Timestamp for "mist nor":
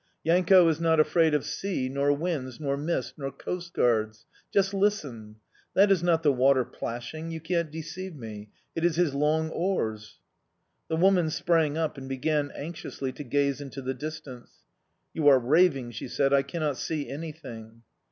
2.75-3.31